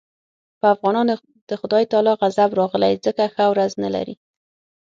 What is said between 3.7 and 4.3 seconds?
نه لري.